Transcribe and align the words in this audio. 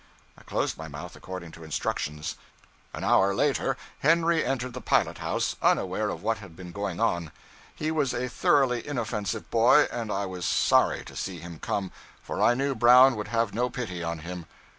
I 0.35 0.41
closed 0.41 0.79
my 0.79 0.87
mouth 0.87 1.15
according 1.15 1.51
to 1.51 1.63
instructions. 1.63 2.35
An 2.91 3.03
hour 3.03 3.35
later, 3.35 3.77
Henry 3.99 4.43
entered 4.43 4.73
the 4.73 4.81
pilot 4.81 5.19
house, 5.19 5.55
unaware 5.61 6.09
of 6.09 6.23
what 6.23 6.39
had 6.39 6.55
been 6.55 6.71
going 6.71 6.99
on. 6.99 7.31
He 7.75 7.91
was 7.91 8.11
a 8.11 8.27
thoroughly 8.27 8.83
inoffensive 8.87 9.51
boy, 9.51 9.81
and 9.91 10.11
I 10.11 10.25
was 10.25 10.43
sorry 10.43 11.05
to 11.05 11.15
see 11.15 11.37
him 11.37 11.59
come, 11.59 11.91
for 12.23 12.41
I 12.41 12.55
knew 12.55 12.73
Brown 12.73 13.15
would 13.15 13.27
have 13.27 13.53
no 13.53 13.69
pity 13.69 14.03
on 14.03 14.17
him. 14.25 14.47